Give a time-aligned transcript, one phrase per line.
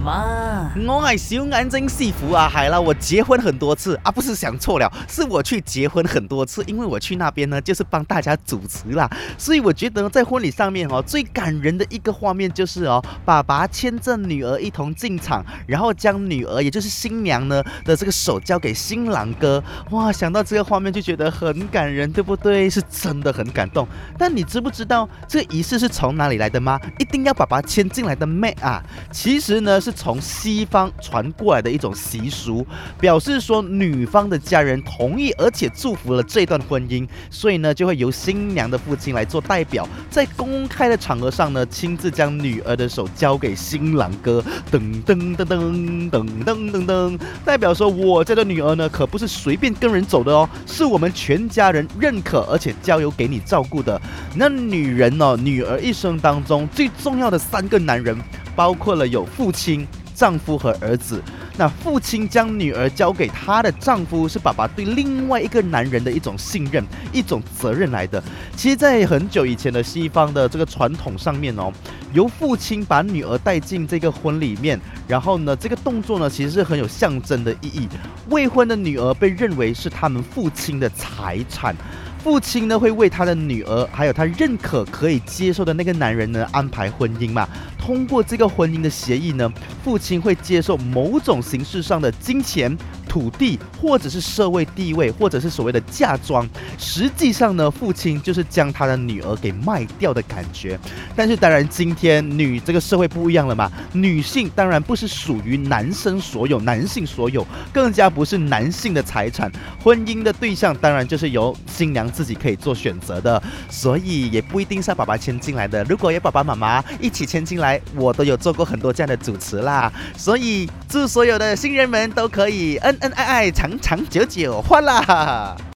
[0.00, 22.70] 我爱小眼睛师傅啊，海拉，我结婚很多次啊，不是想错了，是我去结婚很多次，因为我去那边呢，就是帮大家主持啦，所以我觉得在婚礼上面哦，最感人的一个画面就是哦，爸爸牵着女儿一同进场，然后将女儿，也就是新娘呢的这个手交给新郎哥，哇，想到这个画面就觉得很感人，对不对？
[22.70, 23.86] 是真的很感动。
[24.16, 26.80] 但你知不知道这个仪式是从哪里来的吗？
[26.98, 30.62] 一定要爸爸牵进来的妹啊，其实呢是从西。
[30.72, 32.66] 方传过来的一种习俗，
[32.98, 54.00] 表示说女方的家人同意而且祝福了这段婚姻，所以呢就会由新娘的父亲来做代表，在公开的场合上呢亲自将女儿的手交给新郎哥，噔噔噔噔噔噔噔噔，代表说我家的女儿呢可不是随便跟人走的哦，是我们全家人认可而且交由给你照顾的。
[54.34, 58.16] 那女人呢，女儿一生当中最重要的三个男人，
[58.54, 59.86] 包括了有父亲。
[60.14, 61.20] 丈夫和儿子，
[61.56, 68.22] 那父亲将女儿交给她的丈夫，是爸爸对另外一个男人的一种信任、一种责任来的。
[68.54, 71.72] 其实，在很久以前的西方的这个传统上面哦，
[72.12, 77.88] 由父亲把女儿带进这个婚里面，然后呢，这个动作呢，其实是很有象征的意义。
[78.28, 81.74] 未婚的女儿被认为是他们父亲的财产。
[82.22, 87.48] 父亲呢会为他的女儿，还有他认可可以接受的那个男人呢安排婚姻嘛？
[87.76, 92.78] 通过这个婚姻的协议呢，父亲会接受某种形式上的金钱。
[93.12, 100.80] 土地，或者是社会地位，或者是所谓的嫁妆，实际上呢，父亲就是将他的女儿给卖掉的感觉。
[101.14, 109.52] 但是当然，今天女这个社会不一样了嘛，女性当然不是属于男生所有，男性所有，更加不是男性的财产。
[109.84, 115.84] 婚姻的对象当然就是由新娘自己可以做选择的，所以也不一定是爸爸牵进来的。
[115.84, 119.92] 如果有爸爸妈妈一起牵进来，我都有做过很多这样的主持啦。
[120.16, 122.96] 所以祝所有的新人们都可以恩。
[123.02, 125.56] 恩爱爱，长长久久，欢啦！